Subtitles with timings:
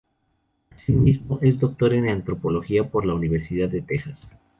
[0.71, 4.31] Asimismo, es doctor en Antropología por la Universidad de Texas.